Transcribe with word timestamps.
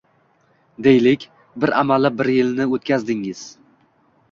Deylik, 0.87 1.25
bir 1.65 1.73
amallab 1.83 2.17
bir 2.23 2.33
yilni 2.39 2.69
oʻtkazdingiz 2.79 3.47